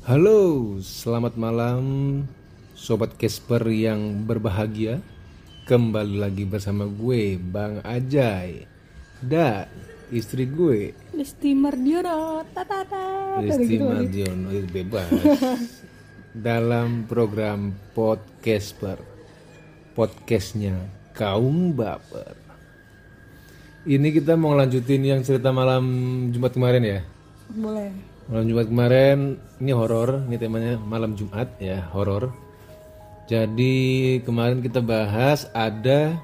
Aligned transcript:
Halo, 0.00 0.80
selamat 0.80 1.36
malam 1.36 1.82
Sobat 2.72 3.20
Casper 3.20 3.60
yang 3.68 4.24
berbahagia. 4.24 5.04
Kembali 5.68 6.16
lagi 6.16 6.48
bersama 6.48 6.88
gue, 6.88 7.36
Bang 7.36 7.84
Ajay. 7.84 8.64
Dan 9.20 9.68
istri 10.08 10.48
gue, 10.48 10.96
Listi 11.12 11.52
Mardiono, 11.52 12.40
tatata. 12.48 13.44
Risti 13.44 13.76
gitu 13.76 13.92
kali. 13.92 14.08
Mardiono 14.08 14.48
itu 14.56 14.68
bebas. 14.72 15.12
Dalam 16.48 17.04
program 17.04 17.76
Podcasper 17.92 18.96
Podcastnya 19.92 20.80
Kaum 21.12 21.76
Baper. 21.76 22.40
Ini 23.84 24.08
kita 24.16 24.32
mau 24.40 24.56
lanjutin 24.56 25.04
yang 25.04 25.20
cerita 25.20 25.52
malam 25.52 25.84
Jumat 26.32 26.56
kemarin 26.56 26.88
ya? 26.88 27.00
Boleh. 27.52 28.09
Malam 28.30 28.46
Jumat 28.46 28.66
kemarin 28.70 29.18
ini 29.58 29.74
horor, 29.74 30.22
ini 30.30 30.38
temanya 30.38 30.78
malam 30.78 31.18
Jumat 31.18 31.50
ya, 31.58 31.82
horor. 31.90 32.30
Jadi 33.26 34.22
kemarin 34.22 34.62
kita 34.62 34.78
bahas 34.78 35.50
ada 35.50 36.14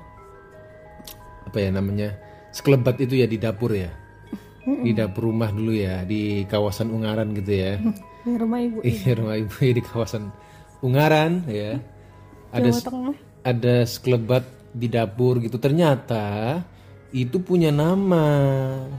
apa 1.42 1.59
ya 1.59 1.74
namanya? 1.74 2.15
Sekelebat 2.55 3.02
itu 3.02 3.19
ya 3.19 3.27
di 3.27 3.42
dapur 3.42 3.74
ya. 3.74 3.91
Di 4.62 4.95
dapur 4.95 5.34
rumah 5.34 5.51
dulu 5.51 5.74
ya, 5.74 6.06
di 6.06 6.46
kawasan 6.46 6.95
Ungaran 6.95 7.34
gitu 7.34 7.51
ya. 7.51 7.82
Ini 8.23 8.38
rumah 8.38 8.59
ibu. 8.62 8.79
Iya, 8.87 9.10
rumah 9.18 9.34
ibu 9.43 9.57
ya 9.66 9.73
di 9.74 9.82
kawasan 9.82 10.30
Ungaran 10.87 11.43
ya. 11.51 11.82
Ada 12.54 12.70
ada 13.43 13.82
sekelebat 13.82 14.46
di 14.70 14.87
dapur 14.87 15.43
gitu. 15.43 15.59
Ternyata 15.59 16.62
itu 17.10 17.43
punya 17.43 17.74
nama 17.74 18.23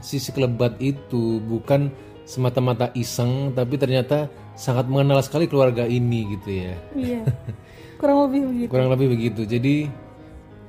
si 0.04 0.20
sekelebat 0.20 0.76
itu 0.84 1.40
bukan 1.40 1.88
semata-mata 2.28 2.92
iseng 2.92 3.56
tapi 3.56 3.80
ternyata 3.80 4.28
sangat 4.52 4.84
mengenal 4.84 5.24
sekali 5.24 5.48
keluarga 5.48 5.88
ini 5.88 6.36
gitu 6.36 6.50
ya. 6.52 6.74
Iya. 6.92 7.22
Kurang 8.00 8.28
lebih 8.28 8.40
begitu. 8.52 8.68
Kurang 8.68 8.88
lebih 8.92 9.08
begitu. 9.16 9.42
Jadi 9.48 9.88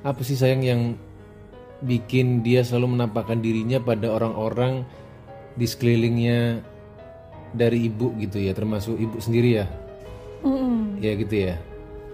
apa 0.00 0.20
sih 0.24 0.40
sayang 0.40 0.64
yang 0.64 0.96
bikin 1.84 2.40
dia 2.40 2.64
selalu 2.64 2.96
menampakkan 2.96 3.44
dirinya 3.44 3.76
pada 3.76 4.08
orang-orang 4.08 4.88
di 5.60 5.68
sekelilingnya 5.68 6.64
dari 7.52 7.92
ibu 7.92 8.16
gitu 8.16 8.40
ya, 8.40 8.56
termasuk 8.56 8.96
ibu 8.96 9.20
sendiri 9.20 9.60
ya. 9.60 9.66
Mm-mm. 10.40 10.96
Ya 11.04 11.12
gitu 11.20 11.34
ya. 11.36 11.54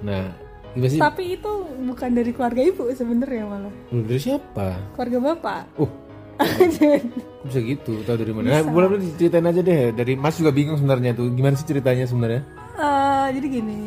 Nah, 0.03 0.35
gimana 0.75 0.91
sih? 0.91 0.99
Tapi 0.99 1.39
itu 1.39 1.53
bukan 1.87 2.11
dari 2.13 2.31
keluarga 2.35 2.63
ibu 2.67 2.91
sebenarnya 2.91 3.45
malah. 3.47 3.75
Dari 3.95 4.21
siapa? 4.21 4.81
Keluarga 4.99 5.19
bapak. 5.33 5.63
Oh, 5.79 5.87
kok 5.89 6.06
bisa 7.47 7.59
gitu? 7.59 7.93
Tahu 8.03 8.17
dari 8.17 8.33
mana? 8.33 8.47
Nah, 8.51 8.61
boleh 8.65 8.99
diceritain 8.99 9.45
aja 9.45 9.61
deh. 9.61 9.91
Dari 9.91 10.13
Mas 10.15 10.37
juga 10.37 10.51
bingung 10.51 10.77
sebenarnya 10.77 11.13
tuh. 11.13 11.31
Gimana 11.31 11.55
sih 11.55 11.65
ceritanya 11.65 12.05
sebenarnya? 12.05 12.41
Eh, 12.77 13.27
jadi 13.35 13.47
gini. 13.51 13.79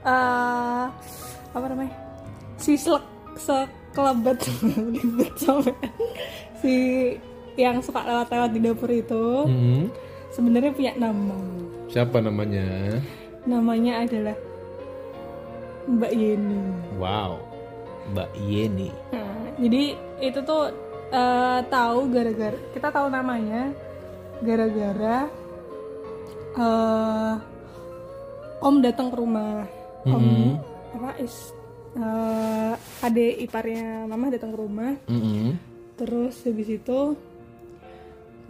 eh 0.00 0.84
apa 1.50 1.66
namanya? 1.66 1.92
Si 2.56 2.74
selek 2.74 3.04
sekelebat 3.36 4.40
si 6.60 6.74
yang 7.56 7.80
suka 7.84 8.00
lewat-lewat 8.04 8.50
di 8.50 8.60
dapur 8.60 8.88
itu 8.88 9.24
Hmm. 9.44 9.84
sebenarnya 10.32 10.72
punya 10.72 10.92
nama. 10.96 11.36
Siapa 11.90 12.22
namanya? 12.22 12.96
Namanya 13.44 14.06
adalah 14.06 14.36
Mbak 15.84 16.12
Yeni. 16.14 16.60
Wow, 16.96 17.42
Mbak 18.14 18.30
Yeni. 18.40 18.88
Nah, 19.10 19.52
jadi 19.58 19.82
itu 20.22 20.38
tuh 20.40 20.70
eh, 21.10 21.60
tahu 21.66 21.98
gara-gara 22.08 22.58
kita 22.72 22.88
tahu 22.88 23.06
namanya 23.10 23.74
gara-gara 24.40 25.26
eh, 26.56 27.34
Om 28.60 28.76
datang 28.84 29.08
ke 29.08 29.16
rumah. 29.16 29.64
Om 30.04 30.20
Mhm. 30.20 30.50
apa 30.90 31.10
is 31.16 31.56
adik 33.00 33.40
iparnya 33.48 34.04
Mama 34.04 34.28
datang 34.28 34.52
ke 34.52 34.58
rumah. 34.60 34.92
Mm-mm. 35.08 35.56
Terus 35.96 36.44
habis 36.44 36.68
itu 36.68 37.16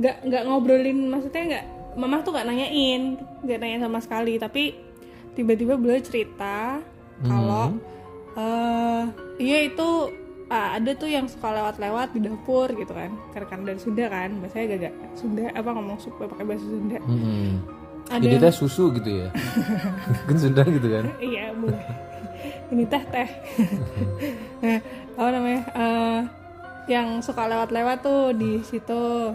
nggak 0.01 0.17
nggak 0.27 0.43
ngobrolin 0.51 0.99
maksudnya 1.07 1.43
nggak 1.47 1.67
Mama 1.95 2.23
tuh 2.23 2.33
nggak 2.35 2.47
nanyain 2.47 3.03
nggak 3.43 3.59
nanya 3.61 3.79
sama 3.87 3.99
sekali 4.03 4.39
tapi 4.39 4.75
tiba-tiba 5.35 5.75
beliau 5.79 6.01
cerita 6.03 6.79
kalau 7.23 7.77
eh 8.35 9.03
iya 9.39 9.67
itu 9.67 9.89
ah, 10.51 10.75
ada 10.75 10.91
tuh 10.93 11.07
yang 11.07 11.25
suka 11.25 11.49
lewat-lewat 11.49 12.11
di 12.11 12.21
dapur 12.21 12.69
gitu 12.71 12.91
kan 12.91 13.15
karena 13.31 13.47
kan 13.47 13.61
dari 13.63 13.79
Sunda 13.79 14.05
kan 14.07 14.31
bahasanya 14.37 14.67
gak 14.83 14.95
Sunda 15.15 15.47
apa 15.49 15.71
ngomong 15.71 15.97
suka 15.97 16.27
pakai 16.27 16.45
bahasa 16.45 16.67
Sunda 16.67 16.99
Mm-mm. 17.01 17.51
ada 18.11 18.19
Jadi 18.21 18.37
teh 18.37 18.51
susu 18.53 18.91
gitu 18.93 19.11
ya? 19.17 19.29
kan 20.27 20.37
Sunda 20.37 20.63
gitu 20.67 20.89
kan? 20.91 21.05
iya 21.19 21.55
boleh 21.55 21.79
ini 22.69 22.85
teh 22.85 23.03
teh 23.07 23.29
nah 24.63 24.79
apa 25.15 25.29
namanya 25.31 25.63
eh, 25.71 26.19
yang 26.89 27.23
suka 27.23 27.47
lewat-lewat 27.47 28.03
tuh 28.03 28.35
di 28.35 28.59
situ 28.67 29.31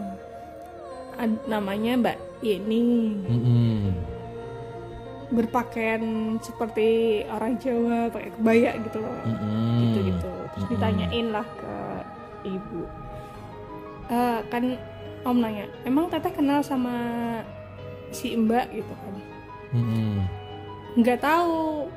Ad- 1.16 1.48
namanya 1.48 1.96
Mbak 1.96 2.16
Yeni 2.44 3.16
Mm-mm. 3.24 3.88
berpakaian 5.26 6.02
seperti 6.38 6.88
orang 7.26 7.56
Jawa 7.56 8.12
pakai 8.12 8.30
kebaya 8.30 8.70
gitu 8.78 8.98
loh 9.00 9.16
Mm-mm. 9.24 9.80
gitu 9.80 9.98
gitu 10.12 10.32
terus 10.56 10.66
ditanyain 10.72 11.26
lah 11.28 11.44
ke 11.44 11.74
ibu. 12.48 12.82
Eh, 14.08 14.38
kan 14.48 14.64
om 15.28 15.36
nanya 15.36 15.68
emang 15.84 16.08
teteh 16.08 16.32
kenal 16.32 16.64
sama 16.64 16.96
si 18.08 18.32
mbak? 18.32 18.72
Gitu 18.72 18.88
kan. 18.88 19.14
Nggak 20.96 21.20
tahu. 21.20 21.92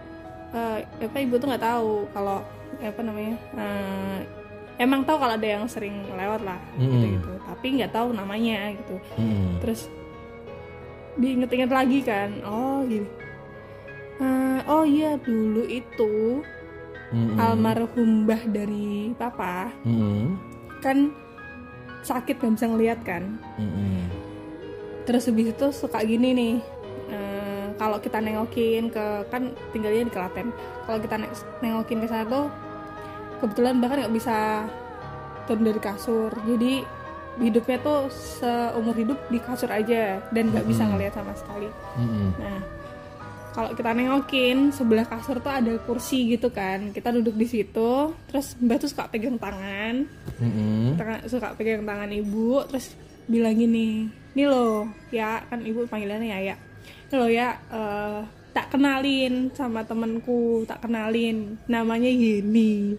Eh, 0.52 0.78
apa 1.08 1.18
ibu 1.24 1.40
tuh 1.40 1.48
nggak 1.48 1.64
tahu 1.64 2.04
kalau 2.12 2.44
apa 2.84 3.02
namanya 3.06 3.40
eh, 3.56 4.20
emang 4.82 5.08
tahu 5.08 5.24
kalau 5.24 5.40
ada 5.40 5.48
yang 5.48 5.64
sering 5.72 6.04
lewat 6.20 6.44
lah 6.44 6.60
gitu 6.76 6.92
Mm-mm. 6.92 7.14
gitu. 7.16 7.32
Tapi 7.48 7.68
nggak 7.80 7.94
tahu 7.96 8.12
namanya 8.12 8.76
gitu. 8.76 8.96
Mm-mm. 9.16 9.64
terus 9.64 9.88
diinget-inget 11.20 11.68
lagi 11.68 12.00
kan 12.00 12.32
oh 12.48 12.84
gini 12.88 13.08
Eh, 14.20 14.60
oh 14.68 14.84
iya 14.84 15.16
dulu 15.16 15.64
itu 15.64 16.44
Mm-mm. 17.10 17.38
almarhum 17.42 18.30
mbah 18.30 18.42
dari 18.46 19.14
papa 19.18 19.74
Mm-mm. 19.82 20.38
kan 20.80 21.10
sakit 22.06 22.38
nggak 22.40 22.54
bisa 22.56 22.68
ngeliat 22.70 23.00
kan 23.02 23.24
Mm-mm. 23.58 24.06
terus 25.10 25.26
habis 25.26 25.52
itu 25.52 25.68
suka 25.74 26.00
gini 26.06 26.30
nih 26.32 26.56
eh, 27.10 27.66
kalau 27.82 27.98
kita 27.98 28.22
nengokin 28.22 28.94
ke 28.94 29.26
kan 29.34 29.52
tinggalnya 29.74 30.06
di 30.06 30.14
Klaten 30.14 30.54
kalau 30.86 31.00
kita 31.02 31.16
ne- 31.18 31.34
nengokin 31.60 32.00
ke 32.00 32.08
sana 32.08 32.30
tuh 32.30 32.46
kebetulan 33.42 33.82
bahkan 33.82 34.06
nggak 34.06 34.16
bisa 34.16 34.70
turun 35.50 35.66
dari 35.66 35.82
kasur 35.82 36.30
jadi 36.46 36.86
hidupnya 37.40 37.80
tuh 37.82 38.12
seumur 38.12 38.94
hidup 38.94 39.18
di 39.32 39.40
kasur 39.42 39.72
aja 39.72 40.22
dan 40.30 40.54
nggak 40.54 40.68
bisa 40.68 40.84
ngelihat 40.86 41.18
sama 41.18 41.34
sekali 41.34 41.74
Mm-mm. 41.98 42.30
nah 42.38 42.60
kalau 43.50 43.74
kita 43.74 43.92
nengokin 43.92 44.70
sebelah 44.70 45.04
kasur 45.04 45.42
tuh 45.42 45.50
ada 45.50 45.74
kursi 45.84 46.30
gitu 46.30 46.50
kan. 46.50 46.94
Kita 46.94 47.10
duduk 47.10 47.34
di 47.34 47.46
situ 47.46 48.14
terus 48.30 48.54
mbak 48.58 48.80
tuh 48.80 48.90
suka 48.90 49.10
pegang 49.10 49.36
tangan. 49.36 50.06
Tangan- 50.96 51.24
suka 51.26 51.58
pegang 51.58 51.84
tangan 51.84 52.10
ibu 52.10 52.62
terus 52.66 52.94
bilang 53.26 53.54
gini 53.54 54.10
nih 54.34 54.46
loh 54.46 54.86
ya 55.10 55.42
kan 55.50 55.62
ibu 55.62 55.86
panggilannya 55.86 56.30
ya 56.30 56.40
ya. 56.54 56.56
Loh 57.12 57.28
ya 57.28 57.48
eh, 57.70 58.20
tak 58.54 58.70
kenalin 58.72 59.50
sama 59.54 59.82
temenku 59.84 60.64
tak 60.64 60.86
kenalin. 60.86 61.58
Namanya 61.66 62.10
Yeni. 62.10 62.94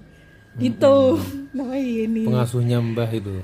Gitu. 0.59 0.97
Namanya 1.57 1.83
Yeni. 1.83 2.27
Pengasuhnya 2.27 2.79
Mbah 2.83 3.11
itu. 3.11 3.39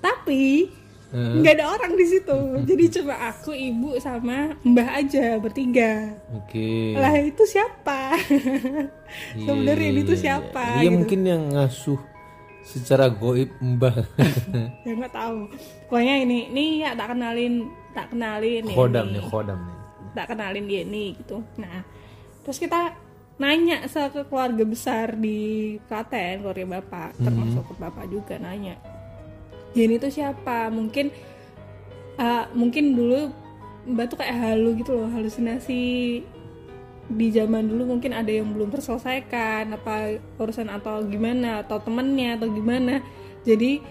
tapi. 0.00 0.70
Nggak 1.10 1.54
ada 1.58 1.66
orang 1.74 1.92
di 1.98 2.06
situ 2.06 2.38
jadi 2.70 2.84
cuma 3.00 3.14
aku 3.34 3.50
ibu 3.50 3.98
sama 3.98 4.54
mbah 4.62 5.02
aja 5.02 5.36
bertiga 5.42 6.14
Oke. 6.38 6.94
lah 6.94 7.14
itu 7.18 7.42
siapa 7.46 8.14
sebenarnya 9.44 9.88
ini 9.90 10.00
tuh 10.06 10.14
Iya, 10.14 10.22
siapa 10.22 10.64
Iya 10.78 10.86
gitu. 10.86 10.96
mungkin 11.02 11.20
yang 11.26 11.42
ngasuh 11.50 12.00
secara 12.60 13.10
goib 13.10 13.50
Mbah. 13.58 13.96
ya 14.86 14.92
nggak 14.94 15.10
tahu 15.10 15.50
pokoknya 15.90 16.22
ini 16.22 16.38
ini 16.54 16.64
ya 16.86 16.94
tak 16.94 17.16
kenalin 17.16 17.66
tak 17.90 18.06
kenalin 18.14 18.62
ya 18.62 18.70
ini. 18.70 19.10
nih, 19.10 19.22
khodam 19.26 19.58
nih. 19.66 19.76
tak 20.14 20.26
kenalin 20.30 20.64
dia 20.70 20.82
nih 20.86 21.08
gitu 21.18 21.42
nah 21.58 21.82
terus 22.46 22.62
kita 22.62 22.94
nanya 23.40 23.88
ke 23.88 24.22
keluarga 24.28 24.62
besar 24.68 25.16
di 25.16 25.74
Klaten 25.88 26.44
keluarga 26.44 26.78
bapak 26.78 27.16
termasuk 27.18 27.64
ke 27.72 27.74
bapak 27.80 28.04
juga 28.12 28.36
nanya 28.36 28.76
Yeni 29.74 29.98
itu 29.98 30.08
siapa? 30.10 30.68
Mungkin 30.70 31.10
eh, 32.18 32.44
mungkin 32.52 32.96
dulu 32.96 33.30
mbak 33.90 34.12
tuh 34.12 34.18
kayak 34.20 34.36
halu 34.36 34.76
gitu 34.76 34.92
loh 34.92 35.08
halusinasi 35.08 35.82
di 37.10 37.26
zaman 37.34 37.66
dulu 37.66 37.98
mungkin 37.98 38.14
ada 38.14 38.30
yang 38.30 38.54
belum 38.54 38.70
terselesaikan 38.70 39.74
apa 39.74 40.22
urusan 40.38 40.70
atau 40.70 41.02
gimana 41.02 41.66
atau 41.66 41.82
temennya 41.82 42.38
atau 42.38 42.48
gimana. 42.52 43.02
Jadi 43.42 43.82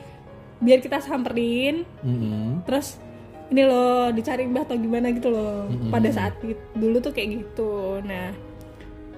biar 0.59 0.79
kita 0.83 0.99
samperin 0.99 1.87
Mm-mm. 2.03 2.67
terus 2.67 2.99
ini 3.47 3.63
loh 3.63 4.11
dicari 4.11 4.43
mbah 4.43 4.67
atau 4.67 4.75
gimana 4.75 5.09
gitu 5.15 5.31
loh 5.31 5.71
pada 5.87 6.11
saat 6.11 6.35
dulu 6.75 6.99
tuh 7.03 7.11
kayak 7.11 7.43
gitu. 7.43 7.99
Nah 8.05 8.31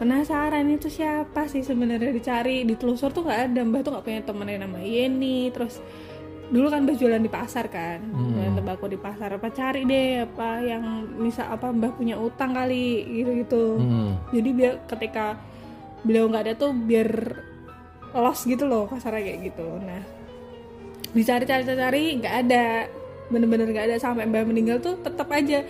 penasaran 0.01 0.65
itu 0.71 0.89
siapa 0.89 1.45
sih 1.45 1.61
sebenarnya 1.61 2.09
dicari? 2.09 2.65
Ditelusur 2.65 3.13
tuh 3.13 3.21
nggak 3.27 3.53
ada 3.53 3.61
mbah 3.61 3.81
tuh 3.85 3.91
nggak 3.93 4.05
punya 4.05 4.21
temen 4.25 4.47
yang 4.49 4.61
nama 4.65 4.79
Yeni 4.81 5.53
terus 5.53 5.77
dulu 6.51 6.67
kan 6.67 6.83
mbah 6.83 6.93
jualan 6.93 7.17
di 7.17 7.31
pasar 7.31 7.65
kan 7.67 8.03
jualan 8.11 8.53
tembakau 8.53 8.85
di 8.85 8.99
pasar 8.99 9.31
apa 9.31 9.47
cari 9.49 9.87
deh 9.87 10.21
apa 10.21 10.59
yang 10.59 10.83
misal 11.15 11.47
apa 11.47 11.71
mbah 11.71 11.95
punya 11.95 12.19
utang 12.19 12.51
kali 12.51 12.87
gitu 13.07 13.31
gitu 13.39 13.63
Mm-mm. 13.79 14.09
jadi 14.29 14.49
biar 14.51 14.73
ketika 14.85 15.39
beliau 16.03 16.27
nggak 16.27 16.43
ada 16.43 16.53
tuh 16.57 16.75
biar 16.75 17.07
lost 18.11 18.43
gitu 18.43 18.67
loh 18.67 18.83
kasarnya 18.85 19.23
kayak 19.23 19.39
gitu. 19.47 19.63
Nah 19.79 20.03
dicari 21.11 21.45
cari 21.45 21.63
cari 21.63 22.03
nggak 22.19 22.35
ada. 22.43 22.65
Bener-bener 23.31 23.71
nggak 23.71 23.85
ada 23.87 23.95
sampai 23.95 24.27
mbak 24.27 24.43
meninggal 24.43 24.83
tuh 24.83 24.99
tetap 24.99 25.31
aja. 25.31 25.63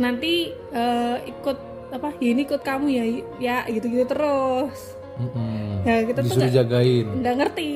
Nanti 0.00 0.48
eh, 0.72 1.16
ikut 1.28 1.58
apa 1.90 2.14
ya 2.16 2.28
ini 2.32 2.46
ikut 2.46 2.62
kamu 2.62 2.86
ya 2.88 3.04
ya 3.36 3.56
gitu 3.68 3.90
gitu 3.90 4.04
terus. 4.08 4.96
Mm-mm. 5.20 5.84
ya 5.84 6.00
kita 6.08 6.18
tuh 6.18 6.24
Disuruh 6.24 6.40
nggak 6.40 6.54
jagain. 6.56 7.06
nggak 7.20 7.34
ngerti 7.36 7.68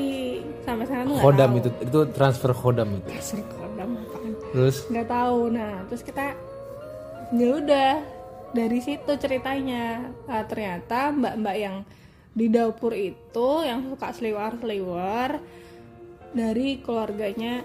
sampai 0.64 0.84
sekarang 0.88 1.06
tuh 1.12 1.16
Khodam 1.20 1.50
itu 1.60 1.68
itu 1.84 2.00
transfer 2.16 2.50
khodam 2.56 2.88
itu. 2.98 3.08
Dasar 3.12 3.40
kodam 3.52 3.90
apaan? 4.00 4.30
Terus? 4.50 4.76
Nggak 4.88 5.08
tahu. 5.12 5.40
Nah 5.52 5.72
terus 5.86 6.02
kita 6.02 6.26
ya 7.36 7.48
udah 7.60 7.92
dari 8.56 8.78
situ 8.80 9.12
ceritanya. 9.20 10.10
Ah, 10.26 10.44
ternyata 10.48 11.12
mbak-mbak 11.12 11.56
yang 11.60 11.76
di 12.34 12.46
dapur 12.50 12.90
itu 12.96 13.48
yang 13.62 13.86
suka 13.94 14.10
seliwar-seliwar 14.10 15.38
dari 16.34 16.82
keluarganya 16.82 17.62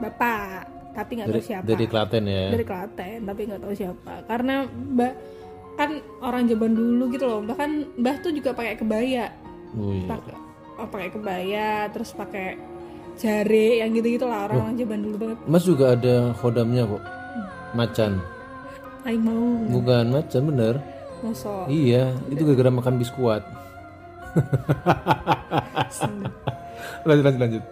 bapak 0.00 0.72
tapi 0.96 1.10
nggak 1.20 1.28
tahu 1.28 1.42
siapa. 1.42 1.66
dari 1.68 1.84
Klaten 1.90 2.24
ya. 2.24 2.44
dari 2.54 2.64
Klaten 2.64 3.18
tapi 3.26 3.40
nggak 3.50 3.60
tahu 3.60 3.74
siapa. 3.74 4.14
Karena 4.24 4.64
mbak 4.70 5.12
kan 5.74 5.90
orang 6.22 6.46
zaman 6.46 6.72
dulu 6.72 7.10
gitu 7.10 7.26
loh. 7.26 7.42
Bahkan 7.42 7.98
mbah 7.98 8.16
tuh 8.22 8.30
juga 8.30 8.54
pakai 8.54 8.78
kebaya. 8.78 9.34
Wih. 9.74 10.06
pakai 10.06 10.43
oh, 10.76 10.86
pakai 10.86 11.08
kebaya 11.10 11.70
terus 11.88 12.10
pakai 12.10 12.58
jari 13.14 13.78
yang 13.78 13.92
gitu 13.92 14.08
gitu 14.12 14.26
lah 14.26 14.44
orang-orang 14.44 14.74
zaman 14.74 14.98
dulu 15.00 15.16
banget 15.18 15.38
Mas 15.44 15.62
juga 15.62 15.94
ada 15.94 16.14
khodamnya 16.34 16.82
kok. 16.84 17.02
Macan. 17.72 18.12
Aing 19.04 19.20
mau 19.20 19.44
Bukan 19.70 20.04
macan 20.10 20.42
bener. 20.44 20.74
mosok 21.20 21.66
Iya, 21.66 22.12
itu 22.28 22.42
gara-gara 22.42 22.70
makan 22.70 22.94
biskuat. 22.96 23.42
lanjut 27.04 27.24
lanjut 27.24 27.40
lanjut. 27.40 27.62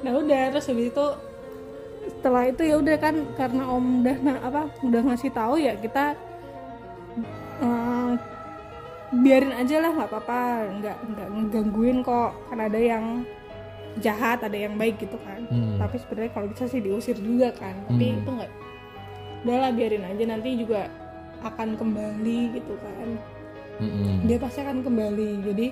nah 0.00 0.12
udah 0.14 0.42
terus 0.50 0.66
habis 0.66 0.88
itu 0.88 1.06
setelah 2.10 2.44
itu 2.46 2.62
ya 2.62 2.76
udah 2.76 2.96
kan 2.96 3.14
karena 3.34 3.62
om 3.66 4.00
udah 4.00 4.16
na- 4.18 4.42
apa 4.42 4.62
udah 4.80 5.00
ngasih 5.02 5.30
tahu 5.30 5.56
ya 5.56 5.72
kita 5.74 6.16
biarin 9.20 9.52
aja 9.52 9.76
lah 9.78 9.90
nggak 9.92 10.08
apa-apa 10.08 10.40
nggak 10.78 10.96
nggak 11.06 11.28
ngegangguin 11.30 11.98
kok 12.00 12.30
kan 12.48 12.58
ada 12.58 12.78
yang 12.78 13.04
jahat 13.98 14.38
ada 14.40 14.54
yang 14.54 14.74
baik 14.74 14.96
gitu 14.98 15.18
kan 15.20 15.42
Hmm. 15.50 15.76
tapi 15.76 15.98
sebenarnya 15.98 16.30
kalau 16.30 16.46
bisa 16.46 16.64
sih 16.64 16.78
diusir 16.78 17.18
juga 17.18 17.50
kan 17.52 17.74
tapi 17.86 18.04
Hmm. 18.06 18.18
itu 18.18 18.30
nggak 18.30 18.50
udahlah 19.40 19.70
biarin 19.72 20.04
aja 20.04 20.24
nanti 20.26 20.48
juga 20.54 20.86
akan 21.40 21.74
kembali 21.74 22.40
gitu 22.52 22.74
kan 22.76 23.08
Mm-mm. 23.80 24.28
dia 24.28 24.36
pasti 24.36 24.60
akan 24.60 24.84
kembali 24.84 25.40
jadi 25.40 25.66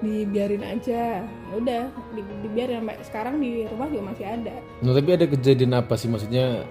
dibiarin 0.00 0.64
aja 0.64 1.20
Ya 1.20 1.54
udah 1.54 1.82
di, 2.10 2.24
dibiarin 2.40 2.80
sampai 2.80 2.96
sekarang 3.04 3.34
di 3.36 3.68
rumah 3.68 3.86
juga 3.86 4.04
masih 4.08 4.26
ada 4.26 4.56
Nah, 4.80 4.92
tapi 4.96 5.10
ada 5.12 5.26
kejadian 5.28 5.76
apa 5.76 5.92
sih 5.92 6.08
maksudnya? 6.08 6.64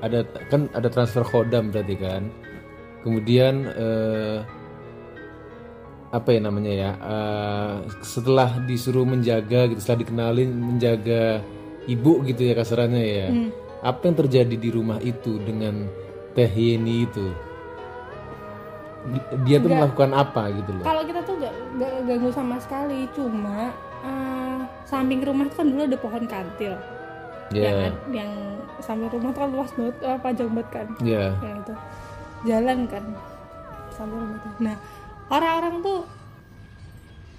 Ada 0.00 0.24
kan 0.48 0.72
ada 0.72 0.88
transfer 0.88 1.20
khodam 1.20 1.68
berarti 1.68 1.92
kan. 1.94 2.32
Kemudian 3.04 3.68
eh, 3.68 4.38
apa 6.14 6.30
ya 6.30 6.40
namanya 6.40 6.72
ya? 6.72 6.90
eh, 6.94 7.74
setelah 8.00 8.62
disuruh 8.62 9.02
menjaga 9.04 9.66
gitu, 9.66 9.78
setelah 9.78 10.00
dikenalin 10.00 10.46
menjaga 10.48 11.42
ibu 11.86 12.22
gitu 12.22 12.42
ya 12.44 12.54
kasarannya 12.54 13.02
ya. 13.02 13.28
Hmm. 13.28 13.50
Apa 13.82 14.00
yang 14.04 14.16
terjadi 14.16 14.54
di 14.54 14.70
rumah 14.70 14.96
itu 14.98 15.36
dengan 15.38 15.90
Teh 16.32 16.48
Yeni 16.48 17.04
itu? 17.04 17.26
Di- 19.04 19.20
Dia 19.44 19.58
tuh 19.58 19.68
melakukan 19.68 20.10
apa 20.12 20.48
gitu 20.50 20.70
loh? 20.72 20.80
kalau 20.82 21.02
kita 21.02 21.20
tuh 21.20 21.36
gak, 21.36 21.52
gak 21.76 21.92
ganggu 22.08 22.30
sama 22.30 22.56
sekali 22.56 23.04
cuma 23.12 23.68
eh, 24.00 24.56
samping 24.84 25.20
rumah 25.20 25.44
itu 25.44 25.54
kan 25.54 25.66
dulu 25.66 25.82
ada 25.82 25.98
pohon 25.98 26.24
kantil 26.24 26.74
Ya, 27.52 27.68
yang, 27.84 27.94
yang 28.10 28.32
samping 28.80 29.12
rumah 29.12 29.28
tuh 29.30 29.44
kan 29.44 29.50
luas 29.52 29.70
banget 29.70 29.96
eh, 30.00 30.18
panjang 30.18 30.48
banget 30.48 30.68
kan 30.70 30.86
ya. 31.04 31.26
yang 31.38 31.56
itu 31.60 31.74
jalan 32.44 32.78
kan 32.88 33.04
samping 33.90 34.16
rumah 34.18 34.38
tuh 34.40 34.52
nah 34.58 34.76
orang-orang 35.28 35.80
tuh 35.80 36.00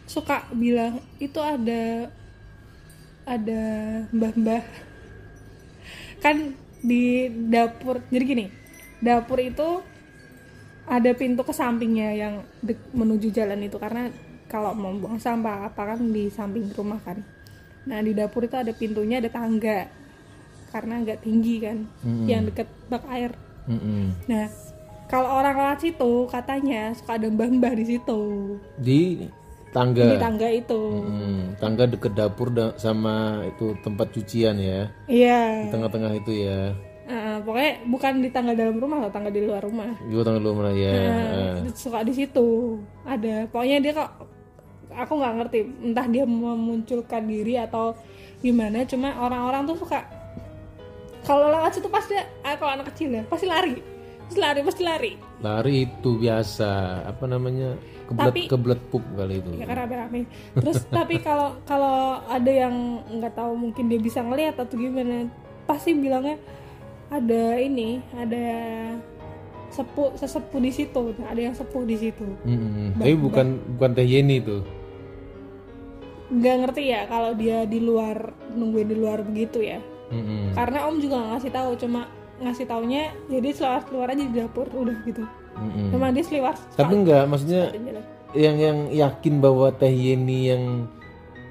suka 0.06 0.46
bilang 0.54 1.02
itu 1.18 1.38
ada 1.42 2.10
ada 3.26 3.64
mbah-mbah 4.14 4.64
kan 6.22 6.54
di 6.86 7.30
dapur 7.50 8.06
jadi 8.14 8.24
gini 8.26 8.46
dapur 9.02 9.42
itu 9.42 9.82
ada 10.86 11.12
pintu 11.18 11.42
ke 11.42 11.54
sampingnya 11.54 12.14
yang 12.14 12.34
menuju 12.94 13.34
jalan 13.34 13.66
itu 13.66 13.82
karena 13.82 14.14
kalau 14.46 14.78
mau 14.78 14.94
buang 14.94 15.18
sampah 15.18 15.66
apa 15.74 15.98
kan 15.98 16.00
di 16.14 16.30
samping 16.30 16.70
rumah 16.70 17.02
kan 17.02 17.26
nah 17.90 18.02
di 18.02 18.14
dapur 18.14 18.46
itu 18.46 18.54
ada 18.54 18.70
pintunya 18.74 19.18
ada 19.18 19.30
tangga 19.34 19.90
karena 20.70 21.02
agak 21.02 21.26
tinggi 21.26 21.56
kan 21.62 21.78
Mm-mm. 22.06 22.26
yang 22.30 22.46
deket 22.46 22.70
bak 22.90 23.06
air 23.10 23.34
Mm-mm. 23.66 24.14
nah 24.30 24.46
kalau 25.06 25.30
orang 25.30 25.56
lewat 25.56 25.80
situ 25.86 26.26
katanya 26.28 26.92
suka 26.98 27.18
ada 27.22 27.28
mbah-mbah 27.30 27.74
di 27.78 27.86
situ. 27.86 28.22
Di 28.82 29.02
di 29.22 29.28
tangga. 29.76 30.16
tangga 30.18 30.48
itu. 30.50 30.82
Hmm, 31.04 31.42
tangga 31.60 31.84
deket 31.84 32.16
dapur 32.16 32.48
da- 32.48 32.74
sama 32.80 33.44
itu 33.44 33.76
tempat 33.84 34.08
cucian 34.16 34.56
ya. 34.56 34.88
Iya. 35.06 35.68
Di 35.68 35.70
tengah-tengah 35.76 36.12
itu 36.16 36.32
ya. 36.32 36.72
Eh, 37.06 37.38
pokoknya 37.46 37.86
bukan 37.86 38.14
di 38.24 38.30
tangga 38.34 38.58
dalam 38.58 38.82
rumah 38.82 38.98
atau 39.06 39.14
tangga 39.14 39.30
di 39.30 39.46
luar 39.46 39.62
rumah. 39.62 39.94
Juga 40.10 40.32
tangga 40.32 40.42
luar 40.42 40.74
ya 40.74 40.96
Nah, 41.06 41.70
suka 41.76 42.02
di 42.02 42.14
situ. 42.16 42.82
Ada. 43.06 43.46
Pokoknya 43.52 43.78
dia 43.78 43.94
kok 43.94 44.10
aku 44.96 45.14
nggak 45.20 45.34
ngerti 45.44 45.60
entah 45.92 46.08
dia 46.08 46.24
memunculkan 46.24 47.24
diri 47.28 47.60
atau 47.60 47.94
gimana 48.40 48.88
cuma 48.88 49.12
orang-orang 49.20 49.68
tuh 49.68 49.76
suka 49.84 50.06
kalau 51.26 51.50
lewat 51.52 51.76
situ 51.76 51.90
pasti 51.92 52.16
ah, 52.16 52.56
kalau 52.56 52.80
anak 52.80 52.94
kecil 52.94 53.12
ya 53.12 53.24
pasti 53.28 53.50
lari 53.50 53.76
pasti 54.26 54.40
lari 54.42 54.60
pasti 54.66 54.82
lari. 54.84 55.12
Lari 55.40 55.74
itu 55.86 56.10
biasa 56.18 56.70
apa 57.06 57.26
namanya 57.26 57.78
kebelet 58.06 58.26
Tapi- 58.34 58.48
kebelet 58.50 58.82
pup 58.90 59.04
kali 59.14 59.38
itu. 59.38 59.50
Ya 59.58 59.66
kan 59.66 59.78
rame-rame. 59.86 60.26
Terus 60.58 60.82
tapi 60.98 61.22
kalau 61.22 61.58
kalau 61.64 62.20
ada 62.26 62.52
yang 62.52 62.74
nggak 63.08 63.34
tahu 63.34 63.54
mungkin 63.54 63.86
dia 63.88 64.02
bisa 64.02 64.26
ngelihat 64.26 64.58
atau 64.58 64.76
gimana 64.76 65.30
pasti 65.66 65.94
bilangnya 65.94 66.38
ada 67.10 67.44
ini 67.62 68.02
ada 68.18 68.46
sepuh 69.70 70.18
sesepuh 70.18 70.58
di 70.58 70.72
situ. 70.74 71.14
Ada 71.22 71.42
yang 71.52 71.56
sepuh 71.56 71.84
di 71.86 71.98
situ. 71.98 72.26
Mm-mm. 72.46 72.98
tapi 72.98 73.14
bukan 73.14 73.48
bukan 73.78 73.90
teh 73.94 74.06
Yeni 74.06 74.42
itu 74.42 74.66
nggak 76.26 76.56
ngerti 76.66 76.84
ya 76.90 77.06
kalau 77.06 77.38
dia 77.38 77.70
di 77.70 77.78
luar 77.78 78.34
nungguin 78.50 78.90
di 78.90 78.98
luar 78.98 79.22
begitu 79.22 79.62
ya. 79.62 79.78
Mm-mm. 80.10 80.54
karena 80.54 80.86
om 80.86 80.98
juga 80.98 81.18
ngasih 81.34 81.50
tahu 81.50 81.74
cuma 81.82 82.06
ngasih 82.42 82.66
taunya 82.68 83.16
jadi 83.32 83.50
seliwar 83.56 83.82
keluar 83.88 84.08
aja 84.12 84.24
di 84.24 84.36
dapur 84.36 84.68
udah 84.72 84.98
gitu. 85.08 85.24
Mm-mm. 85.56 85.88
cuma 85.96 86.12
dia 86.12 86.24
seliwar 86.28 86.56
tapi 86.76 86.94
enggak 87.00 87.24
maksudnya 87.32 87.72
yang 88.36 88.56
yang 88.60 88.78
yakin 88.92 89.40
bahwa 89.40 89.72
teh 89.72 89.88
Yeni 89.88 90.52
yang 90.52 90.64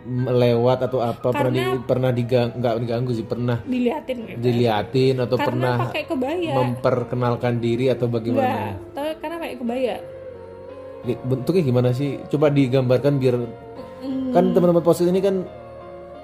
melewat 0.04 0.84
atau 0.84 1.00
apa 1.00 1.32
pernah 1.32 1.72
di, 1.72 1.80
pernah 1.88 2.10
digang 2.12 2.52
nggak 2.60 2.74
diganggu 2.84 3.12
sih 3.16 3.24
pernah 3.24 3.56
diliatin 3.64 4.16
gitu. 4.28 4.36
diliatin 4.44 5.16
atau 5.24 5.40
karena 5.40 5.48
pernah 5.48 5.74
pakai 5.88 6.04
kebaya. 6.04 6.52
memperkenalkan 6.52 7.54
diri 7.56 7.88
atau 7.88 8.04
enggak 8.12 8.20
bagaimana 8.20 8.76
tapi 8.92 9.10
karena 9.24 9.36
pakai 9.40 9.56
kebaya. 9.56 9.96
Bentuknya 11.04 11.62
gimana 11.68 11.92
sih? 11.92 12.16
Coba 12.32 12.48
digambarkan 12.48 13.20
biar 13.20 13.36
Mm, 14.04 14.36
kan 14.36 14.44
teman-teman 14.52 14.84
podcast 14.84 15.08
ini 15.08 15.20
kan 15.24 15.48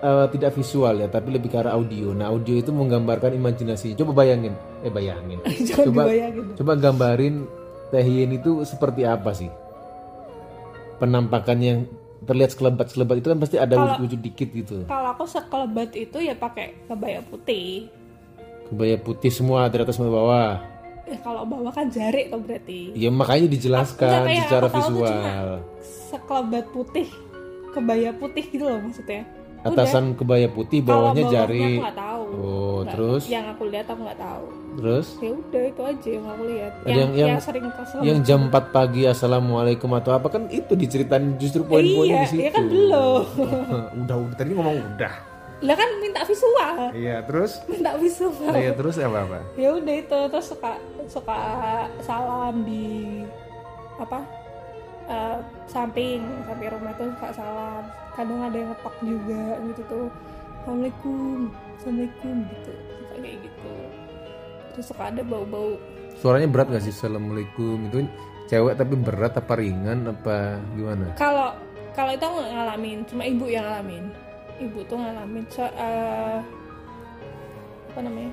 eh, 0.01 0.27
tidak 0.33 0.51
visual 0.57 0.95
ya 0.97 1.07
tapi 1.07 1.29
lebih 1.37 1.53
ke 1.53 1.59
arah 1.61 1.77
audio. 1.77 2.13
Nah 2.17 2.33
audio 2.33 2.57
itu 2.57 2.73
menggambarkan 2.73 3.37
imajinasi. 3.37 3.95
Coba 3.97 4.25
bayangin. 4.25 4.57
Eh 4.81 4.93
bayangin. 4.93 5.39
Coba 5.69 6.09
dibayangin. 6.09 6.45
coba 6.57 6.73
gambarin 6.77 7.35
Teh 7.91 8.07
Yen 8.07 8.31
itu 8.35 8.63
seperti 8.65 9.03
apa 9.05 9.31
sih? 9.35 9.51
Penampakan 11.03 11.59
yang 11.59 11.79
terlihat 12.23 12.53
sekelebat-sekelebat 12.53 13.17
itu 13.25 13.29
kan 13.33 13.39
pasti 13.41 13.57
ada 13.57 13.75
wujud-wujud 13.75 14.21
dikit 14.21 14.49
gitu. 14.53 14.77
Kalau 14.87 15.17
aku 15.17 15.25
sekelebat 15.25 15.97
itu 15.97 16.21
ya 16.21 16.37
pakai 16.37 16.87
kebaya 16.87 17.25
putih. 17.25 17.89
Kebaya 18.69 18.97
putih 19.01 19.33
semua 19.33 19.67
dari 19.73 19.83
atas 19.83 19.97
sampai 19.97 20.13
bawah. 20.13 20.61
Ya 21.09 21.19
kalau 21.25 21.43
bawah 21.43 21.73
kan 21.75 21.91
jari 21.91 22.31
tuh 22.31 22.39
berarti. 22.39 22.95
Ya 22.95 23.11
makanya 23.11 23.49
dijelaskan 23.51 24.29
secara 24.47 24.69
aku 24.71 24.77
visual. 24.79 25.49
sekelebat 26.11 26.67
putih 26.75 27.07
kebaya 27.71 28.11
putih 28.19 28.45
gitu 28.51 28.67
loh 28.67 28.83
maksudnya 28.83 29.23
atasan 29.61 30.17
kebaya 30.17 30.49
putih 30.49 30.81
bawahnya 30.81 31.25
jari. 31.29 31.77
aku 31.77 31.93
tahu. 31.93 32.23
Oh 32.41 32.79
nggak- 32.81 32.93
terus? 32.97 33.23
yang 33.29 33.45
aku 33.49 33.63
lihat 33.69 33.87
aku 33.87 34.01
nggak 34.01 34.21
tahu. 34.21 34.45
Terus? 34.71 35.07
Ya 35.19 35.31
udah 35.35 35.63
itu 35.67 35.83
aja 35.83 36.09
yang 36.09 36.27
aku 36.27 36.43
lihat. 36.47 36.73
Ada 36.81 36.91
yang- 36.95 37.13
yang- 37.13 37.31
sering 37.43 37.67
kesel. 37.69 37.99
yang 38.01 38.19
jam 38.23 38.41
4 38.49 38.65
pagi 38.71 39.03
assalamualaikum 39.05 39.91
atau 39.93 40.13
apa 40.15 40.29
kan 40.31 40.49
itu 40.49 40.73
diceritain 40.73 41.37
justru 41.37 41.61
poin-poinnya 41.63 42.17
iya 42.17 42.25
di 42.25 42.29
situ. 42.31 42.43
ya 42.47 42.51
kan 42.51 42.65
belum. 42.67 43.25
Udah 44.07 44.17
udah 44.17 44.37
tadi 44.37 44.51
ngomong 44.55 44.77
udah. 44.97 45.15
lah 45.61 45.77
kan 45.77 45.91
minta 46.01 46.25
visual. 46.25 46.77
Iya 46.97 47.21
terus. 47.21 47.61
minta 47.69 47.93
visual. 48.01 48.49
Iya 48.49 48.73
terus 48.73 48.97
apa 48.97 49.29
apa? 49.29 49.39
ya 49.61 49.77
udah 49.77 49.95
itu 49.95 50.19
terus 50.33 50.47
suka 50.49 50.73
suka 51.05 51.37
salam 52.01 52.65
di 52.65 53.21
apa 54.01 54.25
eh, 55.11 55.39
samping 55.67 56.23
samping 56.47 56.71
rumah 56.71 56.93
tuh 56.95 57.11
suka 57.19 57.29
salam. 57.35 57.85
Kadang 58.15 58.41
ada 58.47 58.57
yang 58.57 58.71
ngetok 58.71 58.97
juga 59.03 59.43
gitu 59.71 59.83
tuh. 59.91 60.07
Assalamualaikum 60.63 61.39
assalamualaikum 61.81 62.37
gitu. 62.47 62.73
Suka 63.01 63.15
kayak 63.19 63.39
gitu. 63.43 63.75
Terus 64.71 64.87
suka 64.87 65.03
ada 65.11 65.23
bau-bau. 65.27 65.75
Suaranya 66.21 66.49
berat 66.53 66.69
gak 66.71 66.85
sih? 66.85 66.95
Assalamualaikum. 66.95 67.91
Itu 67.91 67.99
cewek 68.51 68.75
tapi 68.77 68.95
berat 68.99 69.35
apa 69.39 69.53
ringan 69.57 70.11
apa 70.11 70.59
gimana? 70.75 71.15
kalau 71.15 71.55
kalau 71.95 72.11
itu 72.15 72.23
aku 72.23 72.37
nggak 72.39 72.53
ngalamin. 72.55 72.99
Cuma 73.09 73.23
ibu 73.27 73.45
yang 73.51 73.65
ngalamin. 73.67 74.05
Ibu 74.61 74.79
tuh 74.87 74.97
ngalamin. 75.01 75.45
So, 75.51 75.65
eh, 75.67 76.39
apa 77.91 78.01
namanya? 78.05 78.33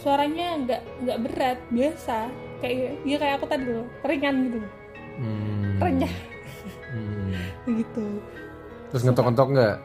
Suaranya 0.00 0.46
nggak 0.66 0.82
nggak 1.06 1.18
berat. 1.30 1.58
Biasa. 1.70 2.18
Kayak 2.58 2.98
ya 3.06 3.16
kayak 3.18 3.34
aku 3.38 3.46
tadi 3.50 3.64
loh. 3.70 3.86
Ringan 4.06 4.36
gitu 4.50 4.58
Hmm. 5.12 5.61
Renyah 5.78 6.14
Hmm. 6.92 7.32
gitu 7.72 8.20
Terus 8.90 9.02
ngetok-ngetok 9.02 9.48
nggak? 9.50 9.76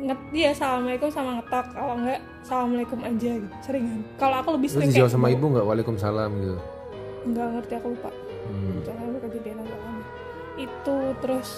nget 0.00 0.18
dia 0.30 0.48
assalamualaikum 0.50 1.08
sama 1.08 1.38
ngetok 1.38 1.66
kalau 1.70 1.94
enggak 1.94 2.18
assalamualaikum 2.40 2.98
aja 3.00 3.30
gitu 3.36 3.56
seringan 3.60 4.00
kalau 4.16 4.36
aku 4.36 4.50
lebih 4.54 4.66
Terus 4.66 4.76
sering 4.76 4.90
dijawab 4.90 5.10
sama 5.10 5.26
gitu. 5.26 5.36
ibu 5.36 5.46
nggak? 5.48 5.64
Waalaikumsalam 5.64 6.30
gitu. 6.36 6.56
nggak 7.24 7.46
ngerti 7.52 7.72
aku 7.76 7.88
lupa 7.90 8.10
Hmm. 8.42 8.82
kejadian 9.22 9.56
lama 9.60 9.94
itu 10.56 10.96
terus 11.18 11.48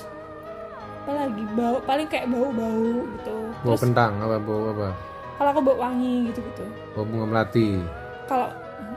apa 1.01 1.13
lagi 1.19 1.43
bau 1.53 1.77
paling 1.81 2.07
kayak 2.07 2.27
bau 2.27 2.49
bau 2.49 2.89
gitu 3.11 3.37
Bau 3.61 3.65
terus 3.71 3.83
kentang 3.83 4.13
apa 4.19 4.37
bau 4.39 4.63
apa? 4.71 4.89
kalau 5.35 5.49
aku 5.51 5.61
bau 5.63 5.77
wangi 5.79 6.29
gitu 6.29 6.41
gitu 6.43 6.65
Bau 6.93 7.05
bunga 7.05 7.27
melati. 7.27 7.81
kalau 8.25 8.49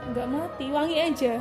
nggak 0.08 0.26
mati 0.26 0.64
wangi 0.68 0.96
aja 1.02 1.34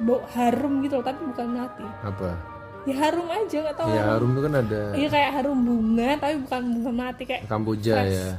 bau 0.00 0.20
harum 0.30 0.80
gitu 0.80 0.96
loh 0.96 1.04
tapi 1.06 1.20
bukan 1.22 1.48
mati 1.50 1.84
Apa? 2.00 2.32
Ya 2.82 2.94
harum 2.98 3.28
aja 3.28 3.56
nggak 3.60 3.76
tahu 3.76 3.88
Ya 3.90 4.02
harum 4.08 4.28
itu 4.30 4.40
kan 4.40 4.54
ada 4.56 4.82
iya 4.94 5.08
kayak 5.08 5.30
harum 5.32 5.58
bunga 5.60 6.10
tapi 6.16 6.34
bukan 6.40 6.62
bunga 6.72 6.92
mati 6.94 7.22
kayak 7.24 7.42
kamboja 7.44 7.94
ya. 8.02 8.30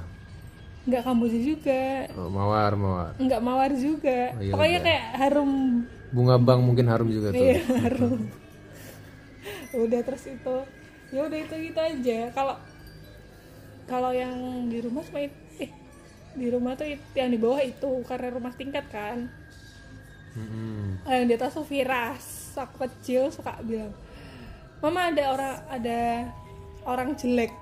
nggak 0.81 1.03
kamboja 1.03 1.38
juga 1.39 1.83
Oh, 2.12 2.25
mawar 2.27 2.74
mawar. 2.74 3.12
nggak 3.15 3.38
mawar 3.39 3.71
juga 3.71 4.33
Oh, 4.33 4.41
iya, 4.41 4.51
pokoknya 4.51 4.74
udah. 4.74 4.86
kayak 4.88 5.05
harum 5.15 5.51
Bunga 6.12 6.36
bang 6.38 6.60
mungkin 6.60 6.86
harum 6.86 7.07
juga 7.07 7.29
tuh. 7.29 7.39
iya 7.39 7.62
harum 7.79 8.19
udah 9.83 10.00
terus 10.01 10.24
itu 10.27 10.55
ya 11.10 11.21
udah 11.21 11.39
itu 11.39 11.55
gitu 11.62 11.79
aja 11.79 12.19
kalau 12.31 12.55
kalau 13.83 14.12
yang 14.12 14.33
di 14.67 14.79
rumah 14.79 15.03
cuma 15.03 15.21
it- 15.21 15.38
eh 15.60 15.71
di 16.33 16.48
rumah 16.48 16.74
tuh 16.74 16.88
yang 17.13 17.29
di 17.29 17.38
bawah 17.38 17.60
itu 17.60 17.91
karena 18.03 18.27
rumah 18.31 18.51
tingkat 18.51 18.88
kan 18.88 19.27
Mm-mm. 20.31 21.03
Eh, 21.03 21.13
yang 21.13 21.27
di 21.27 21.36
atas 21.36 21.51
tuh 21.53 21.63
Viras 21.63 22.24
aku 22.53 22.88
kecil 22.88 23.27
suka 23.27 23.60
bilang 23.62 23.91
mama 24.81 25.07
ada 25.07 25.23
orang 25.29 25.55
ada 25.69 26.00
orang 26.83 27.09
jelek 27.13 27.53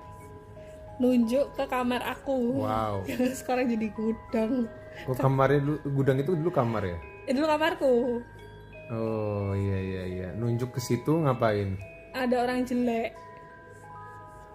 nunjuk 0.97 1.51
ke 1.53 1.63
kamar 1.65 2.01
aku 2.05 2.63
Wow. 2.63 3.03
sekarang 3.39 3.67
jadi 3.67 3.87
gudang 3.89 4.67
Kok 4.99 5.15
kamarnya 5.15 5.59
dulu 5.61 5.77
gudang 5.93 6.17
itu 6.17 6.31
dulu 6.33 6.51
kamar 6.51 6.83
ya? 6.85 6.97
itu 7.23 7.35
dulu 7.35 7.47
kamarku 7.47 7.93
Oh 8.89 9.53
iya 9.53 9.77
iya 9.77 10.03
iya. 10.09 10.27
Nunjuk 10.33 10.73
ke 10.73 10.81
situ 10.81 11.13
ngapain? 11.13 11.77
ada 12.09 12.41
orang 12.41 12.65
jelek 12.65 13.13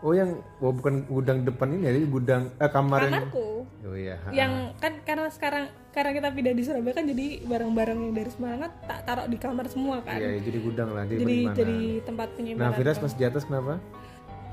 Oh 0.04 0.12
yang 0.12 0.30
oh 0.60 0.68
bukan 0.68 1.08
gudang 1.08 1.42
depan 1.42 1.72
ini 1.72 1.88
ya, 1.88 1.90
jadi 1.90 2.06
gudang 2.06 2.42
eh 2.54 2.68
kamar 2.68 3.00
yang 3.02 3.24
kamarku 3.24 3.64
Oh 3.80 3.96
iya. 3.96 4.16
yang 4.30 4.76
kan 4.76 5.00
karena 5.00 5.28
sekarang 5.28 5.64
karena 5.90 6.10
kita 6.12 6.28
pindah 6.28 6.52
di 6.52 6.60
Surabaya 6.60 6.92
kan 6.92 7.04
jadi 7.04 7.40
barang-barang 7.42 7.98
yang 7.98 8.12
dari 8.12 8.28
Semarang 8.28 8.60
kan 8.60 8.72
tak 8.84 9.00
taruh 9.04 9.24
di 9.24 9.36
kamar 9.36 9.64
semua 9.66 10.00
kan 10.00 10.16
Iya, 10.16 10.40
jadi 10.40 10.58
gudang 10.60 10.92
lah. 10.92 11.04
Jadi, 11.04 11.20
jadi 11.20 11.36
jadi 11.54 11.78
tempat 12.02 12.28
Nah, 12.28 12.36
penyimpanan 12.36 12.72
Firas 12.74 12.96
pas 12.98 13.12
di 13.12 13.24
atas 13.24 13.42
kenapa? 13.44 13.80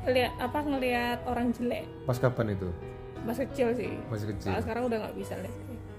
lihat 0.03 0.33
apa 0.39 0.59
ngelihat 0.61 1.19
orang 1.25 1.51
jelek 1.51 1.85
Pas 2.03 2.17
kapan 2.17 2.55
itu? 2.55 2.71
pas 3.21 3.37
kecil 3.37 3.69
sih 3.71 3.93
Masih 4.09 4.33
kecil. 4.33 4.49
kalau 4.49 4.61
sekarang 4.65 4.83
udah 4.87 4.97
nggak 4.97 5.15
bisa 5.15 5.33
lihat 5.37 5.55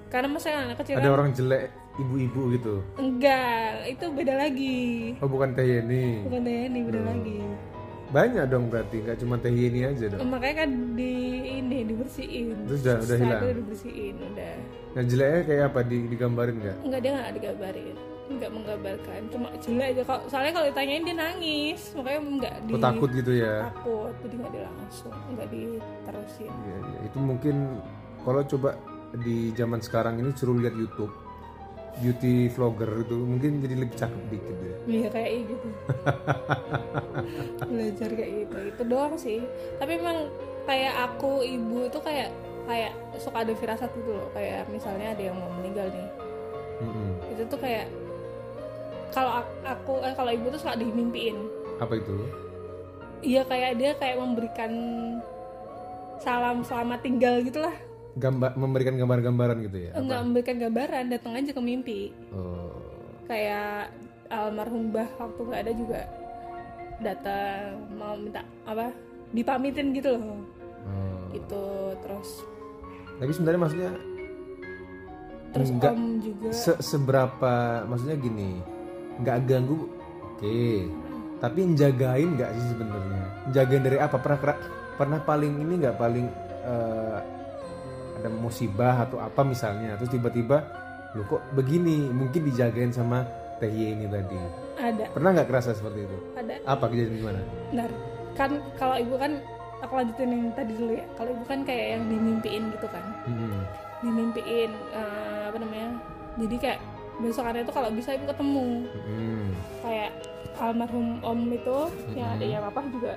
karena 0.08 0.28
masa 0.28 0.48
anak 0.50 0.76
kecil 0.76 0.96
Ada 0.96 1.06
kan 1.06 1.14
orang 1.14 1.28
jelek 1.30 1.62
ibu-ibu 1.94 2.40
gitu. 2.50 2.74
enggak 2.98 3.86
itu 3.86 4.04
beda 4.10 4.34
lagi 4.34 4.80
Oh 5.20 5.28
bukan 5.28 5.54
Teh 5.54 5.62
Yeni. 5.62 6.26
bukan 6.26 6.40
ini 6.42 6.80
beda 6.82 7.00
lagi 7.04 7.38
Banyak 8.12 8.44
dong 8.46 8.68
berarti, 8.68 9.00
nggak 9.00 9.18
cuma 9.18 9.34
Teh 9.36 9.48
Yeni 9.48 9.82
aja 9.82 10.04
dong. 10.06 10.28
makanya 10.28 10.56
kan 10.62 10.70
di 10.92 11.12
ini 11.58 11.78
dibersihin 11.82 12.68
Terus 12.68 12.80
udah 12.82 12.96
udah 13.00 13.16
hilang. 13.16 13.40
itu 13.40 13.48
dibersihin 13.58 14.14
udah 14.22 14.54
Yang 14.92 15.06
jeleknya 15.08 15.40
kayak 15.42 15.64
apa? 15.66 15.80
Di, 15.82 15.96
digambarin 16.06 16.56
nggak? 16.58 16.76
enggak 16.82 17.00
dia 17.00 17.10
nggak 17.14 17.32
digambarin 17.34 17.96
nggak 18.22 18.50
menggambarkan 18.50 19.20
cuma 19.28 19.48
jelek 19.58 19.86
aja 19.90 20.02
kalau 20.06 20.22
soalnya 20.26 20.52
kalau 20.54 20.66
ditanyain 20.66 21.02
dia 21.02 21.16
nangis 21.18 21.80
makanya 21.92 22.20
nggak 22.32 22.54
di 22.62 22.70
Oh, 22.70 22.80
takut 22.80 23.10
gitu 23.10 23.32
ya? 23.34 23.54
takut 23.66 24.12
jadi 24.18 24.34
nggak 24.38 24.52
dilangsung 24.54 25.14
nggak 25.28 25.48
diterusin 25.50 26.52
Iya, 26.62 26.76
iya. 26.78 26.98
Itu 27.02 27.18
mungkin 27.18 27.56
kalau 28.20 28.40
coba 28.46 28.70
di 29.14 29.52
zaman 29.52 29.80
sekarang 29.80 30.16
ini 30.16 30.32
suruh 30.32 30.56
lihat 30.56 30.72
YouTube 30.72 31.12
beauty 32.00 32.48
vlogger 32.48 33.04
itu 33.04 33.16
mungkin 33.20 33.60
jadi 33.60 33.74
lebih 33.76 33.96
cakep 33.98 34.22
dikit 34.32 34.56
ya. 34.56 34.76
Iya 34.88 35.08
kayak 35.12 35.30
gitu. 35.50 35.68
Belajar 37.70 38.10
kayak 38.16 38.32
gitu. 38.46 38.56
Itu 38.72 38.82
doang 38.88 39.14
sih. 39.20 39.40
Tapi 39.76 40.00
memang 40.00 40.32
kayak 40.64 40.94
aku 41.10 41.44
ibu 41.44 41.86
itu 41.86 41.98
kayak 42.00 42.30
kayak 42.64 42.92
suka 43.20 43.44
ada 43.44 43.52
firasat 43.52 43.90
gitu 43.92 44.10
loh. 44.16 44.26
Kayak 44.32 44.70
misalnya 44.72 45.12
ada 45.12 45.22
yang 45.22 45.36
mau 45.36 45.50
meninggal 45.60 45.90
nih. 45.92 46.08
Mm-mm. 46.82 47.14
itu 47.30 47.46
tuh 47.46 47.60
kayak 47.62 47.86
kalau 49.14 49.38
ak- 49.38 49.60
aku 49.62 50.02
eh, 50.02 50.14
kalau 50.18 50.30
ibu 50.34 50.50
tuh 50.50 50.58
suka 50.58 50.74
dimimpiin. 50.74 51.36
Apa 51.78 52.00
itu? 52.00 52.16
iya 53.22 53.46
kayak 53.46 53.78
dia 53.78 53.94
kayak 53.94 54.18
memberikan 54.18 54.72
salam 56.18 56.66
selamat 56.66 57.06
tinggal 57.06 57.38
gitulah 57.38 57.70
Gambar 58.12 58.52
memberikan 58.60 58.94
gambar-gambaran 58.94 59.56
gitu 59.64 59.78
ya? 59.88 59.90
enggak 59.96 60.20
memberikan 60.20 60.56
gambaran 60.60 61.04
datang 61.08 61.32
aja 61.32 61.50
ke 61.50 61.62
mimpi. 61.62 62.00
Oh. 62.32 62.68
kayak 63.22 63.88
almarhum 64.28 64.92
Mbah 64.92 65.08
waktu 65.16 65.40
nggak 65.40 65.62
ada 65.64 65.72
juga 65.72 66.00
datang 67.00 67.80
mau 67.96 68.12
minta 68.14 68.44
apa 68.68 68.92
dipamitin 69.32 69.96
gitu 69.96 70.12
loh. 70.12 70.22
Oh. 70.84 71.32
gitu 71.32 71.64
terus. 72.04 72.30
Tapi 73.16 73.30
sebenarnya 73.32 73.60
maksudnya 73.60 73.92
terus 75.52 75.68
Enggak. 75.68 75.92
om 75.92 76.04
juga. 76.20 76.48
se- 76.52 76.80
seberapa 76.80 77.52
maksudnya 77.84 78.16
gini 78.16 78.60
nggak 79.20 79.38
ganggu 79.48 79.88
oke. 80.36 80.60
Tapi 81.40 81.58
njagain 81.74 82.28
nggak 82.38 82.50
sih 82.54 82.66
sebenarnya? 82.70 83.24
Jagain 83.50 83.82
dari 83.82 83.98
apa? 83.98 84.14
Pernah 84.14 84.38
pernah, 84.94 85.18
paling 85.24 85.52
ini 85.58 85.74
nggak? 85.80 85.96
Paling 85.98 86.26
eh, 86.62 87.18
ada 88.18 88.28
musibah 88.28 89.04
atau 89.04 89.18
apa 89.18 89.40
misalnya. 89.42 89.96
Terus 90.00 90.12
tiba-tiba 90.12 90.64
lu 91.14 91.24
kok 91.28 91.42
begini? 91.52 92.08
Mungkin 92.08 92.44
dijagain 92.48 92.92
sama 92.92 93.24
teh 93.60 93.68
ini 93.68 94.08
tadi. 94.08 94.36
Ada. 94.80 95.04
Pernah 95.14 95.30
nggak 95.38 95.48
kerasa 95.48 95.70
seperti 95.72 96.04
itu? 96.08 96.18
Ada. 96.34 96.54
Apa 96.66 96.84
kejadian 96.90 97.14
gimana? 97.20 97.40
Benar. 97.70 97.90
Kan 98.32 98.50
kalau 98.74 98.96
ibu 98.96 99.14
kan 99.20 99.38
aku 99.82 99.92
lanjutin 99.98 100.30
yang 100.32 100.42
tadi 100.56 100.72
dulu 100.74 100.92
ya. 100.96 101.06
Kalau 101.14 101.30
ibu 101.34 101.44
kan 101.44 101.58
kayak 101.62 101.86
yang 101.98 102.02
dimimpiin 102.08 102.64
gitu 102.74 102.88
kan. 102.90 103.04
Hmm. 103.28 103.62
dimimpiin 104.02 104.70
eh, 104.90 105.42
apa 105.46 105.56
namanya? 105.62 105.94
Jadi 106.34 106.56
kayak 106.58 106.80
besokannya 107.22 107.62
itu 107.62 107.70
kalau 107.70 107.88
bisa 107.94 108.10
ibu 108.18 108.26
ketemu. 108.26 108.66
Hmm. 108.90 109.46
kayak 109.78 110.10
almarhum 110.58 111.22
om 111.22 111.38
itu 111.48 111.78
yang 112.12 112.34
adanya 112.34 112.58
papa 112.66 112.82
juga 112.90 113.12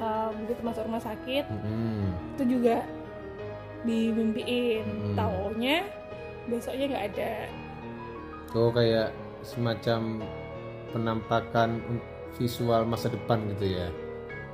eh, 0.00 0.28
begitu 0.42 0.60
masuk 0.62 0.82
rumah 0.90 1.02
sakit 1.02 1.44
Hmm. 1.46 2.10
itu 2.34 2.58
juga 2.58 2.82
dimimpiin 3.82 4.84
Hmm. 4.84 5.14
taunya 5.16 5.84
besoknya 6.46 6.84
nggak 6.90 7.06
ada. 7.14 7.32
Oh 8.52 8.70
kayak 8.70 9.14
semacam 9.40 10.20
penampakan 10.90 11.80
visual 12.34 12.82
masa 12.84 13.08
depan 13.08 13.46
gitu 13.54 13.78
ya? 13.78 13.88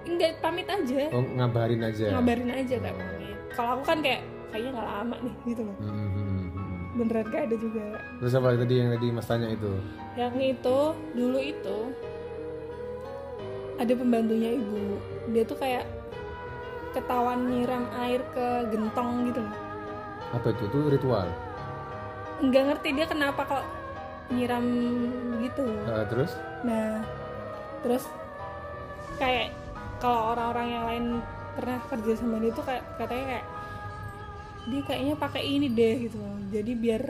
Nggak 0.06 0.38
pamit 0.38 0.68
aja. 0.68 1.10
Oh 1.10 1.24
ngabarin 1.24 1.82
aja. 1.82 2.12
ngabarin 2.12 2.50
aja 2.52 2.74
kayak 2.78 2.96
pamit. 2.96 3.36
Kalau 3.56 3.70
aku 3.80 3.82
kan 3.88 3.98
kayak 4.04 4.22
kayaknya 4.52 4.70
nggak 4.76 4.88
lama 4.88 5.16
nih 5.24 5.34
gitu 5.48 5.62
loh. 5.64 5.76
Hmm, 5.80 5.90
hmm, 5.90 6.10
hmm, 6.12 6.48
hmm. 6.52 6.80
beneran 6.96 7.24
gak 7.28 7.42
ada 7.50 7.56
juga. 7.58 7.84
Terus 8.20 8.32
apa 8.32 8.48
tadi 8.56 8.74
yang 8.76 8.88
tadi 8.94 9.06
mas 9.10 9.26
tanya 9.26 9.48
itu? 9.50 9.72
yang 10.16 10.32
itu 10.40 10.78
dulu 11.12 11.38
itu 11.40 11.78
ada 13.76 13.92
pembantunya 13.92 14.56
ibu. 14.56 14.96
Dia 15.32 15.44
tuh 15.44 15.58
kayak 15.60 15.84
ketahuan 16.96 17.44
nyiram 17.44 17.84
air 17.94 18.24
ke 18.32 18.46
gentong 18.68 19.28
gitu 19.28 19.40
loh 19.40 19.56
Apa 20.32 20.50
itu? 20.50 20.62
Itu 20.66 20.78
ritual. 20.88 21.28
nggak 22.38 22.62
ngerti 22.66 22.88
dia 22.92 23.06
kenapa 23.06 23.40
kok 23.42 23.64
nyiram 24.28 24.64
gitu 25.38 25.64
Nah, 25.82 26.04
terus? 26.04 26.32
nah 26.60 27.00
terus 27.80 28.04
kayak 29.16 29.52
kalau 29.96 30.32
orang-orang 30.32 30.66
yang 30.68 30.84
lain 30.84 31.04
pernah 31.52 31.78
kerja 31.86 32.12
sama 32.14 32.36
dia 32.36 32.50
tuh 32.50 32.60
kayak 32.62 32.84
katanya 32.96 33.24
kayak 33.30 33.46
dia 34.66 34.80
kayaknya 34.82 35.14
pakai 35.16 35.42
ini 35.46 35.66
deh 35.70 35.94
gitu 36.02 36.18
jadi 36.50 36.72
biar 36.74 37.02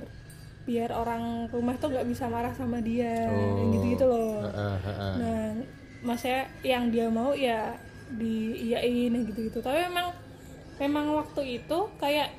biar 0.62 0.90
orang 0.92 1.22
rumah 1.48 1.74
tuh 1.74 1.88
nggak 1.88 2.06
bisa 2.06 2.26
marah 2.26 2.52
sama 2.52 2.78
dia 2.78 3.26
Oh. 3.26 3.58
gitu 3.64 3.86
gitu 3.88 4.04
loh 4.04 4.44
Ah, 4.46 4.76
ah, 4.76 4.90
ah. 4.92 5.14
nah 5.16 5.46
maksudnya 6.04 6.46
yang 6.62 6.90
dia 6.90 7.06
mau 7.08 7.32
ya 7.32 7.74
diiyain 8.08 9.12
gitu 9.24 9.40
gitu 9.44 9.58
tapi 9.58 9.82
memang 9.82 10.14
memang 10.76 11.06
waktu 11.16 11.58
itu 11.58 11.78
kayak 11.96 12.30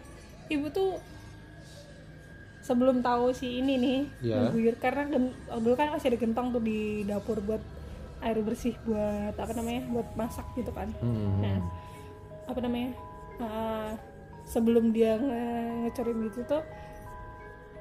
ibu 0.48 0.68
tuh 0.70 0.96
sebelum 2.62 3.00
tahu 3.00 3.32
si 3.32 3.60
ini 3.60 3.74
nih 3.76 4.00
Iya. 4.22 4.36
mengguyur 4.42 4.76
karena 4.78 5.08
gen- 5.08 5.36
dulu 5.54 5.74
kan 5.74 5.90
masih 5.90 6.12
ada 6.12 6.20
gentong 6.20 6.52
tuh 6.52 6.60
di 6.60 6.80
dapur 7.04 7.40
buat 7.40 7.64
air 8.20 8.38
bersih 8.40 8.76
buat 8.82 9.34
apa 9.34 9.52
namanya 9.54 9.88
buat 9.88 10.08
masak 10.14 10.44
gitu 10.54 10.72
kan 10.72 10.92
Hmm. 10.98 11.40
nah 11.40 11.58
apa 12.46 12.60
namanya 12.60 12.92
uh, 13.40 13.92
sebelum 14.44 14.92
dia 14.92 15.16
nge- 15.16 15.86
ngecorin 15.86 16.18
gitu 16.26 16.40
tuh 16.46 16.64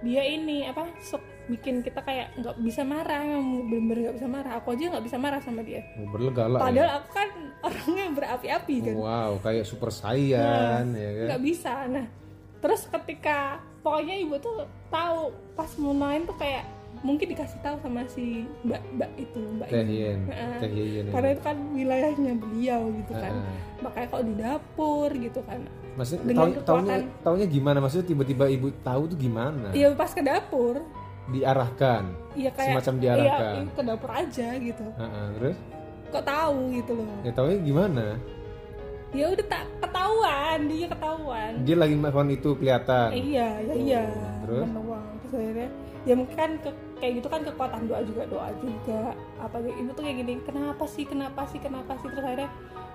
dia 0.00 0.23
ini 0.23 0.66
apa 0.66 0.87
sok 1.00 1.23
bikin 1.46 1.78
kita 1.78 2.00
kayak 2.00 2.34
nggak 2.34 2.56
bisa 2.58 2.82
marah 2.82 3.22
yang 3.22 3.38
bener-bener 3.64 3.98
nggak 4.04 4.16
bisa 4.18 4.28
marah 4.28 4.52
aku 4.54 4.68
aja 4.72 4.84
nggak 4.90 5.04
bisa 5.04 5.16
marah 5.16 5.38
sama 5.38 5.62
dia 5.62 5.82
berlegala 6.08 6.56
ya. 6.56 6.62
padahal 6.62 6.90
aku 6.96 7.08
kan 7.12 7.28
orangnya 7.62 8.04
berapi-api 8.12 8.74
kan 8.82 8.94
Wow, 8.94 9.32
kayak 9.38 9.62
super 9.62 9.90
saiyan 9.90 10.90
ya 10.90 11.10
kan. 11.12 11.26
nggak 11.28 11.42
bisa 11.42 11.72
nah 11.86 12.06
terus 12.56 12.88
ketika 12.88 13.38
pokoknya 13.80 14.18
ibu 14.18 14.34
tuh 14.36 14.56
tahu 14.88 15.30
pas 15.52 15.70
mau 15.76 15.92
main 15.92 16.22
tuh 16.22 16.34
kayak 16.34 16.66
mungkin 16.98 17.28
dikasih 17.28 17.60
tahu 17.60 17.76
sama 17.78 18.02
si 18.06 18.42
mbak 18.64 18.80
mbak 18.92 19.10
itu 19.14 19.38
mbak 19.54 19.68
Teh. 19.68 19.84
Yen, 19.84 20.20
Heeh. 20.26 20.56
Teh 20.58 20.70
Yen. 20.72 21.04
ya. 21.04 21.12
karena 21.12 21.28
itu 21.30 21.42
kan 21.44 21.56
wilayahnya 21.70 22.32
beliau 22.34 22.80
gitu 22.90 23.12
kan 23.14 23.32
makanya 23.78 24.06
kok 24.08 24.22
di 24.24 24.34
dapur 24.34 25.08
gitu 25.12 25.40
kan 25.42 25.60
Maksudnya 25.94 26.28
tahu 26.28 26.52
kekuatan. 26.52 26.64
taunya 26.66 26.96
taunya 27.24 27.46
gimana? 27.48 27.78
Maksudnya 27.80 28.04
tiba-tiba 28.06 28.44
ibu 28.46 28.68
tahu 28.84 29.08
tuh 29.08 29.16
gimana? 29.16 29.72
Iya 29.72 29.96
pas 29.96 30.12
ke 30.12 30.20
dapur 30.20 30.84
Diarahkan. 31.26 32.04
Iya 32.33 32.50
kayak 32.54 32.68
Semacam 32.73 32.95
diarahkan. 32.97 33.54
Iya 33.56 33.73
ke 33.73 33.83
dapur 33.83 34.11
aja 34.11 34.49
gitu 34.56 34.87
Heeh, 34.95 35.26
terus 35.35 35.56
kok 36.06 36.23
tahu 36.23 36.59
gitu 36.71 36.92
loh 36.97 37.18
ya 37.21 37.33
taunya 37.35 37.59
gimana? 37.61 38.06
ya 39.11 39.26
udah 39.26 39.47
tak 39.47 39.64
ketahuan 39.80 40.59
dia 40.66 40.87
ketahuan 40.87 41.52
Dia 41.64 41.76
lagi 41.76 41.95
melakukan 41.95 42.28
itu 42.30 42.50
kelihatan. 42.54 43.09
Eh, 43.11 43.23
iya 43.33 43.49
ya 43.61 43.75
iya 43.75 44.02
terus? 44.45 44.62
menuang 44.62 45.06
terus 45.18 45.33
akhirnya 45.35 45.68
ya 46.04 46.14
mungkin 46.14 46.37
kan 46.37 46.50
ke- 46.62 46.78
kayak 46.97 47.12
gitu 47.18 47.26
kan 47.26 47.40
kekuatan 47.42 47.83
doa 47.90 48.00
juga 48.04 48.23
doa 48.28 48.49
juga 48.56 49.00
apa 49.37 49.56
ibu 49.59 49.90
tuh 49.90 50.02
kayak 50.04 50.16
gini 50.23 50.33
kenapa 50.42 50.85
sih 50.87 51.02
kenapa 51.02 51.42
sih 51.45 51.59
kenapa 51.59 51.92
sih 51.99 52.06
terus 52.06 52.23
akhirnya 52.23 52.50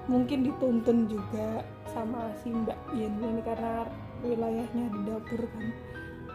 mungkin 0.08 0.40
dituntun 0.42 0.98
juga 1.06 1.48
sama 1.86 2.32
si 2.40 2.50
mbak 2.50 2.80
Yen 2.94 3.12
ini 3.18 3.42
karena 3.44 3.84
wilayahnya 4.22 4.86
di 4.88 5.00
dapur 5.04 5.42
kan 5.44 5.66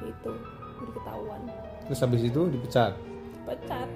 itu 0.04 0.32
jadi 0.76 0.92
ketahuan 0.92 1.40
Terus 1.86 1.98
habis 2.00 2.22
itu 2.22 2.40
dipecat. 2.48 2.92
pecat 3.44 3.88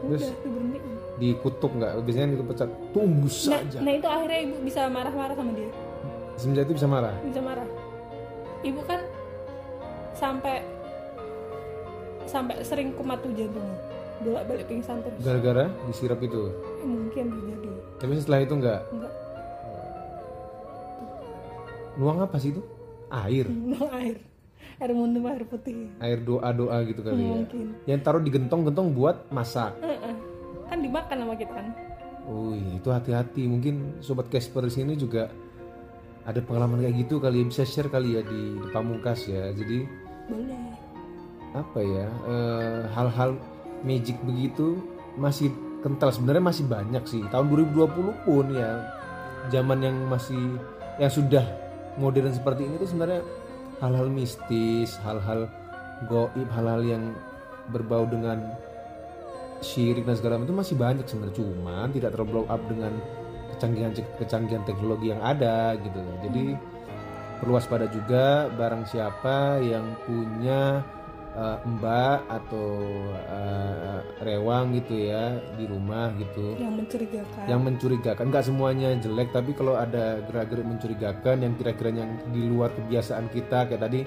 Terus? 0.00 0.22
udah 0.22 0.40
diberhentiin 0.42 0.92
Dikutuk 1.14 1.72
nggak? 1.72 1.92
Biasanya 2.02 2.26
itu 2.32 2.44
pecat. 2.44 2.68
Tunggu 2.90 3.22
nah, 3.22 3.62
saja. 3.62 3.78
nah 3.78 3.92
itu 3.92 4.04
akhirnya 4.04 4.38
ibu 4.42 4.54
bisa 4.60 4.80
marah-marah 4.88 5.34
sama 5.34 5.52
dia 5.52 5.70
Semenjak 6.34 6.66
itu 6.66 6.74
bisa 6.74 6.88
marah. 6.88 7.14
bisa 7.22 7.38
marah 7.38 7.66
ibu 8.60 8.80
kan 8.82 9.00
sampai 10.12 10.64
sampai 12.24 12.56
sering 12.62 12.90
kumat 12.94 13.20
tuh 13.20 13.30
jantungnya 13.30 13.76
bolak 14.18 14.42
balik 14.48 14.66
pingsan 14.66 15.04
terus 15.04 15.20
Gara-gara 15.20 15.68
disirap 15.86 16.18
itu. 16.18 16.48
Eh, 16.80 16.86
mungkin 16.86 17.24
terjadi 17.30 17.68
Tapi 18.00 18.10
setelah 18.16 18.40
itu 18.40 18.54
nggak. 18.56 18.80
enggak 18.90 19.12
Nuang 21.94 22.18
apa 22.18 22.36
sih 22.38 22.50
itu? 22.50 22.62
Air. 23.06 23.46
minum 23.52 23.86
air 23.92 24.16
air 24.80 24.90
minum 24.92 25.24
air 25.30 25.44
putih 25.46 25.90
Air 26.02 26.18
doa-doa 26.22 26.76
gitu 26.88 27.00
kali 27.04 27.22
ya. 27.22 27.34
mungkin 27.40 27.66
Yang 27.86 28.00
taruh 28.02 28.22
di 28.22 28.30
gentong-gentong 28.32 28.88
buat 28.92 29.16
masak. 29.30 29.76
Heeh. 29.80 30.14
kan 30.64 30.78
dimakan 30.80 31.16
sama 31.22 31.34
kita 31.36 31.52
kan 31.54 31.68
Oh 32.24 32.56
iya, 32.56 32.80
itu 32.80 32.88
hati-hati. 32.88 33.44
Mungkin 33.44 34.00
sobat 34.00 34.32
Casper 34.32 34.64
di 34.64 34.72
sini 34.72 34.96
juga 34.96 35.28
ada 36.24 36.40
pengalaman 36.40 36.80
kayak 36.80 37.04
gitu 37.04 37.20
kali 37.20 37.44
ya 37.44 37.46
bisa 37.52 37.62
share 37.68 37.92
kali 37.92 38.16
ya 38.16 38.24
di, 38.24 38.56
di 38.56 38.68
Pamungkas 38.72 39.28
ya. 39.28 39.52
Jadi 39.52 39.84
boleh 40.32 40.72
apa 41.54 41.80
ya 41.84 42.08
eh, 42.08 42.80
hal-hal 42.96 43.36
magic 43.84 44.16
begitu 44.24 44.80
masih 45.20 45.52
kental 45.84 46.08
sebenarnya 46.10 46.44
masih 46.48 46.64
banyak 46.64 47.04
sih. 47.04 47.20
Tahun 47.28 47.44
2020 47.44 48.24
pun 48.24 48.46
ya 48.56 48.70
zaman 49.52 49.84
yang 49.84 49.96
masih 50.08 50.56
yang 50.96 51.12
sudah 51.12 51.44
modern 52.00 52.32
seperti 52.32 52.64
ini 52.64 52.80
tuh 52.80 52.88
sebenarnya 52.88 53.20
hal-hal 53.82 54.08
mistis, 54.10 54.98
hal-hal 55.02 55.50
goib, 56.06 56.48
hal-hal 56.54 56.82
yang 56.84 57.04
berbau 57.72 58.04
dengan 58.04 58.54
syirik 59.64 60.04
dan 60.04 60.16
segala 60.20 60.36
macam 60.36 60.52
itu 60.52 60.56
masih 60.60 60.76
banyak 60.76 61.06
sebenarnya 61.08 61.36
cuman 61.40 61.88
tidak 61.96 62.10
terblow 62.12 62.44
up 62.52 62.60
dengan 62.68 62.92
kecanggihan 63.56 63.92
kecanggihan 64.20 64.62
teknologi 64.68 65.08
yang 65.08 65.22
ada 65.24 65.78
gitu 65.80 65.98
loh. 65.98 66.16
Jadi 66.20 66.44
perlu 67.40 67.56
waspada 67.56 67.88
juga 67.88 68.52
barang 68.52 68.84
siapa 68.88 69.64
yang 69.64 69.96
punya 70.04 70.84
eh, 71.34 71.58
mbak 71.66 72.18
atau 72.30 72.70
eh, 73.14 74.00
rewang 74.22 74.78
gitu 74.78 74.94
ya 75.10 75.38
di 75.58 75.64
rumah 75.66 76.14
gitu. 76.16 76.54
Yang 76.56 76.74
mencurigakan. 76.80 77.44
Yang 77.50 77.60
mencurigakan. 77.60 78.24
Nggak 78.30 78.44
semuanya 78.46 78.88
jelek 78.98 79.28
tapi 79.34 79.50
kalau 79.52 79.74
ada 79.74 80.22
gerak-gerik 80.24 80.66
mencurigakan 80.66 81.36
yang 81.42 81.52
kira-kira 81.58 81.90
yang 81.90 82.10
di 82.30 82.42
luar 82.46 82.70
kebiasaan 82.72 83.28
kita 83.34 83.66
kayak 83.68 83.82
tadi 83.82 84.00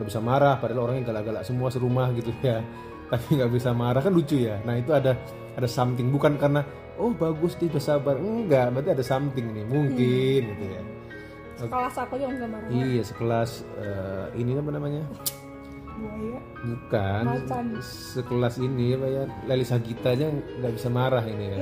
nggak 0.00 0.06
bisa 0.08 0.20
marah 0.24 0.56
padahal 0.56 0.88
orangnya 0.88 1.12
galak-galak 1.12 1.44
semua 1.44 1.68
serumah 1.68 2.08
gitu 2.16 2.32
ya. 2.40 2.64
Tapi 3.12 3.42
nggak 3.42 3.50
bisa 3.52 3.74
marah 3.74 4.00
kan 4.00 4.14
lucu 4.14 4.38
ya. 4.38 4.56
Nah 4.62 4.78
itu 4.78 4.94
ada 4.94 5.18
ada 5.58 5.68
something. 5.68 6.08
Bukan 6.14 6.38
karena 6.40 6.62
oh 6.96 7.12
bagus 7.12 7.58
dia 7.60 7.68
udah 7.68 7.82
sabar. 7.82 8.16
Enggak 8.16 8.72
berarti 8.72 8.90
ada 8.96 9.04
something 9.04 9.50
nih 9.52 9.66
mungkin 9.66 10.40
gitu 10.56 10.64
ya. 10.64 10.82
Kelas 11.60 11.92
aku 12.00 12.16
aja 12.16 12.24
nggak 12.32 12.48
marah? 12.48 12.68
Iya 12.72 13.02
sekelas 13.04 13.50
eh, 13.76 14.26
ini 14.40 14.56
apa 14.56 14.70
namanya 14.72 15.04
buaya 16.00 16.40
bukan. 16.64 17.22
Macan. 17.28 17.66
sekelas 17.80 18.56
ini 18.60 18.96
apa 18.96 19.06
ya 19.06 19.24
Leli 19.44 19.66
Sagita 19.68 20.16
aja 20.16 20.32
nggak 20.32 20.72
bisa 20.74 20.88
marah 20.88 21.24
ini 21.24 21.46
ya. 21.46 21.58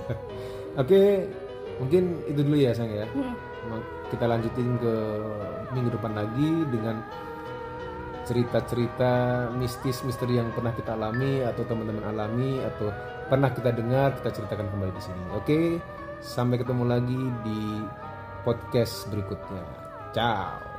Oke 0.80 1.28
mungkin 1.80 2.24
itu 2.28 2.40
dulu 2.40 2.56
ya 2.56 2.72
sang 2.72 2.88
ya. 2.88 3.04
Hmm. 3.12 3.36
Kita 4.08 4.26
lanjutin 4.26 4.80
ke 4.80 4.94
minggu 5.70 5.94
depan 5.94 6.12
lagi 6.16 6.50
dengan 6.72 7.04
cerita-cerita 8.26 9.12
mistis 9.58 10.02
misteri 10.06 10.38
yang 10.38 10.54
pernah 10.54 10.70
kita 10.74 10.94
alami 10.94 11.42
atau 11.42 11.66
teman-teman 11.66 12.04
alami 12.14 12.62
atau 12.62 12.94
pernah 13.26 13.50
kita 13.50 13.74
dengar 13.74 14.14
kita 14.22 14.42
ceritakan 14.42 14.70
kembali 14.70 14.92
di 14.94 15.02
sini. 15.02 15.22
Oke 15.34 15.58
sampai 16.20 16.60
ketemu 16.60 16.84
lagi 16.84 17.20
di 17.42 17.60
podcast 18.44 19.08
berikutnya. 19.08 19.64
Ciao 20.12 20.69